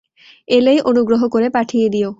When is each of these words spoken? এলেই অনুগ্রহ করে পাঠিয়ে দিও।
এলেই 0.47 0.79
অনুগ্রহ 0.81 1.21
করে 1.27 1.47
পাঠিয়ে 1.49 1.87
দিও। 1.89 2.09